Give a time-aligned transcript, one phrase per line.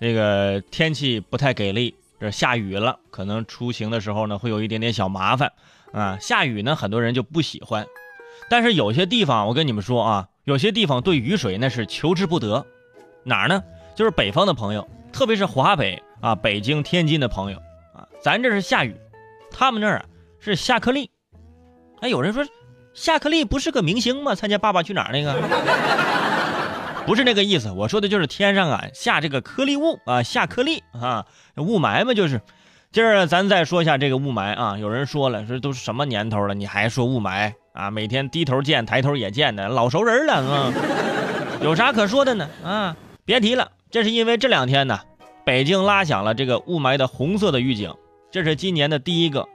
[0.00, 5.52] 这个天气不太给力，这下雨了，可能出行的时候呢会有一点点小麻烦
[5.92, 6.18] 啊。
[6.20, 7.86] 下雨呢，很多人就不喜欢，
[8.50, 12.66] 但是有些地方，我跟你们说啊，有些地方对雨水那是求之不得。
[13.22, 13.62] 哪儿呢？
[13.94, 17.58] 就是北方的朋友，特别是华北啊，北京、天津的朋友
[17.94, 18.96] 啊，咱这是下雨，
[19.50, 20.04] 他们那儿啊
[20.40, 21.08] 是下颗粒。
[22.00, 22.44] 哎，有人说，
[22.92, 24.34] 夏克立不是个明星吗？
[24.34, 25.32] 参加《爸爸去哪儿》那个，
[27.06, 27.70] 不是那个意思。
[27.70, 31.26] 我说的就是天上啊下这个颗粒物啊，下颗粒啊，
[31.56, 32.40] 雾霾嘛就是。
[32.92, 37.90] 今儿咱再说一下这个雾霾啊，有人说了，说都什么年头了，你还说雾霾啊？
[37.90, 40.72] 每天低头见，抬头也见的老熟人了啊，
[41.60, 42.48] 有啥可说的呢？
[42.62, 45.00] 啊，别提了，这是因为这两天呢，
[45.44, 47.92] 北京拉响了这个雾霾的红色的预警，
[48.30, 49.48] 这是今年的第一个。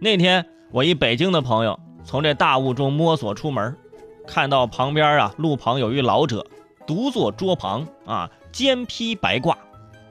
[0.00, 0.46] 那天。
[0.72, 3.76] 我一北京的朋友从这大雾中摸索出门，
[4.26, 6.44] 看到旁边啊路旁有一老者
[6.86, 9.56] 独坐桌旁啊，肩披白褂，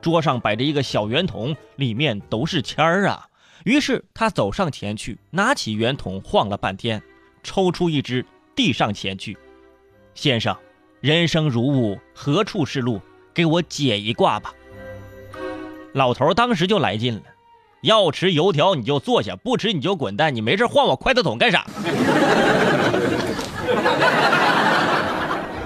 [0.02, 3.28] 桌上摆着一个小圆筒，里面都是签儿啊。
[3.64, 7.02] 于是他走上前去，拿起圆筒晃了半天，
[7.44, 9.38] 抽出一支递上前去
[10.14, 10.56] ：“先生，
[11.00, 13.00] 人生如雾，何处是路？
[13.34, 14.54] 给我解一卦吧。”
[15.94, 17.22] 老头当时就来劲了。
[17.82, 20.34] 要吃油条你就坐下，不吃你就滚蛋。
[20.34, 21.66] 你没事晃我筷子筒干啥？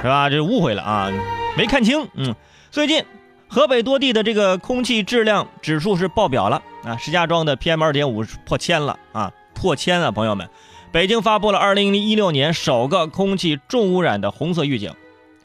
[0.01, 0.29] 是吧？
[0.29, 1.11] 这误会了啊，
[1.57, 2.07] 没看清。
[2.13, 2.35] 嗯，
[2.71, 3.03] 最近
[3.47, 10.49] 河北多地的这个空气质量指数是爆表了啊，石家庄的 PM 二点五破千了啊，破千了，朋友们。
[10.91, 14.93] 北京发布了二零一六年首个空气重污染的红色预警，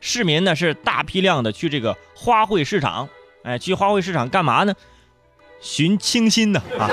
[0.00, 3.08] 市民呢是大批量的去这个花卉市场，
[3.42, 4.74] 哎，去花卉市场干嘛呢？
[5.60, 6.90] 寻清新的啊，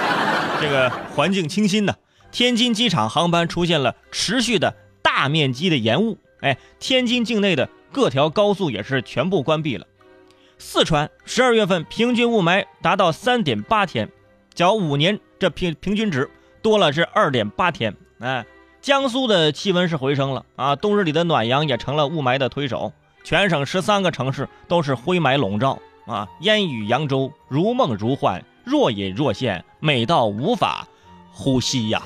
[0.60, 1.96] 这个环境清新的。
[2.32, 9.86] 天津机场航班出现了持续的大面积的延误，哎，天津境内的各条高速也是全部关闭了。
[10.58, 14.08] 四川十二月份平均雾霾达到三点八天，
[14.54, 16.30] 较五年这平平均值
[16.62, 17.96] 多了是二点八天。
[18.18, 18.44] 哎，
[18.82, 22.92] 江苏的气温是回升了啊，冬日里的暖阳也成了雾霾的推手，
[23.24, 25.78] 全省十三个城市都是灰霾笼罩。
[26.06, 30.88] 啊，烟雨扬州，如梦如幻，若隐若现，美到无法
[31.30, 32.02] 呼吸呀。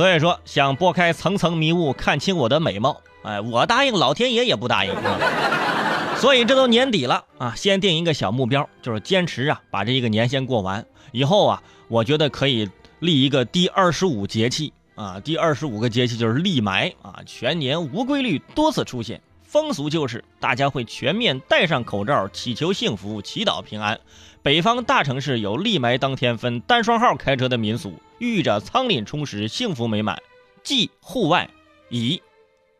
[0.00, 6.16] 所以说，想拨开层层迷雾，看清我的美貌，哎，我答应，老天爷也不答应啊。
[6.16, 10.86] 所以这都年底了啊，先定一个小目标，就是坚持啊，把这一个年先过完。
[11.12, 12.66] 以后啊，我觉得可以
[13.00, 14.72] 立一个第二十五节气。
[14.94, 19.20] 啊，第二十五个节气就是立埋啊，全年无规律多次出现。
[19.50, 23.98] 风俗就是大家会全面戴上口罩，祈求幸福，祈祷平安。
[24.42, 30.22] 北方大城市有立埋当天分单双号开车的民俗，寓意着仓廪充实、幸福美满。
[30.62, 31.50] 忌户外，
[31.88, 32.22] 宜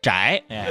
[0.01, 0.41] 宅。
[0.47, 0.65] 哎。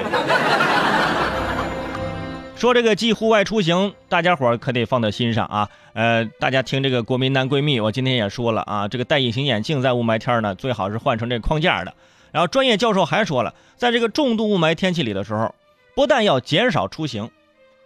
[2.56, 5.69] 说这个忌户外出行，大家伙可得放在心上啊。
[5.93, 11.93] 呃，大家听这个国民男闺蜜，我今天也说了啊，这个戴隐形眼镜在雾霾天呢，最好是换成这框架的。
[12.32, 15.55] 然后专业教授还说了，在这个重度雾霾天气里的时候，
[16.00, 17.31] 不但要减少出行，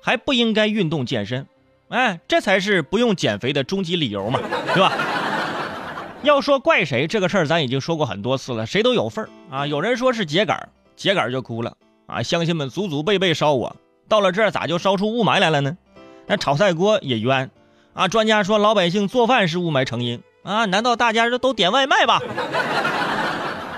[0.00, 1.48] 还不应该运动健身。
[1.88, 4.38] 哎，这才是不用减肥的终极理由嘛，
[4.72, 4.92] 对吧？
[6.22, 9.66] 要说怪谁，这个事儿咱已经说过很多次了，谁都有份儿啊。
[9.66, 10.56] 有人说是秸秆，
[10.96, 11.76] 秸秆就哭了
[12.06, 13.74] 啊，乡亲们祖祖辈辈烧我。
[14.08, 15.76] 到了这儿咋就烧出雾霾来了呢？
[16.28, 17.50] 那炒菜锅也冤
[17.94, 18.06] 啊！
[18.06, 20.66] 专家说老百姓做饭是雾霾成因啊？
[20.66, 22.22] 难道大家都点外卖吧？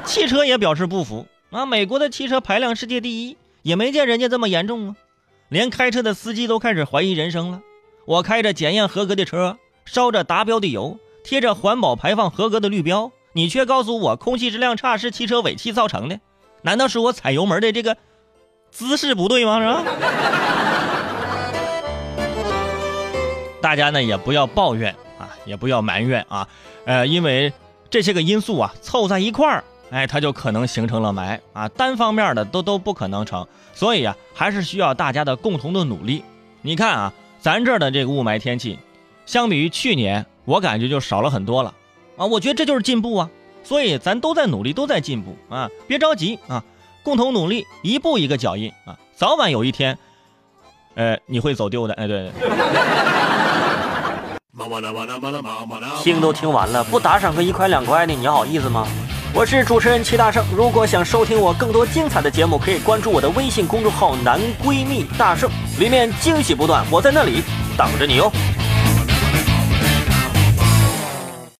[0.04, 1.64] 汽车也表示不服啊！
[1.64, 4.97] 美国的汽车排量世界第一，也没见人家这么严重啊！
[5.49, 7.62] 连开车的司机都开始怀疑人生了。
[8.04, 16.21] 我开着检验合格的车，烧着达标的油，贴着环保排放合格的绿标，你却告诉我空气质量差是汽车尾气造成的？
[16.62, 17.97] 难道是我踩油门的这个？
[18.71, 19.59] 姿势不对吗？
[19.59, 19.83] 是吧？
[23.60, 26.47] 大家呢也不要抱怨啊，也不要埋怨啊，
[26.84, 27.53] 呃，因为
[27.91, 36.24] 这些个因素啊凑在一块儿，哎，它就可能形成了霾啊，单方面的都都不可能成，所以啊，还是需要大家的共同的努力。
[36.62, 38.78] 你看啊，咱这儿的这个雾霾天气，
[39.24, 41.72] 相比于去年，我感觉就少了很多了
[42.16, 43.30] 啊，我觉得这就是进步啊，
[43.62, 46.62] 所以咱都在努力，都在进步啊，别着急啊。
[47.03, 48.98] 共同努力，一步一个脚印啊！
[49.15, 49.97] 早晚有一天，
[50.97, 51.94] 呃，你会走丢的。
[51.94, 52.33] 哎，对。
[56.03, 58.88] 听都听完了，不打赏个一块两块的，你好意思吗？
[59.34, 67.42] 我是主持人齐大圣，如果想收听我更多精彩的节目，可以关注我的微信公众号“男闺蜜大圣”，里面惊喜不断，我在那里
[67.76, 68.32] 等着你哦。